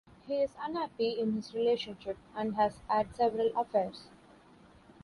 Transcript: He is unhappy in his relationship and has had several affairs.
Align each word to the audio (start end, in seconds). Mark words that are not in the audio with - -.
He 0.25 0.37
is 0.41 0.55
unhappy 0.59 1.09
in 1.09 1.33
his 1.33 1.53
relationship 1.53 2.17
and 2.35 2.55
has 2.55 2.81
had 2.87 3.15
several 3.15 3.55
affairs. 3.55 4.07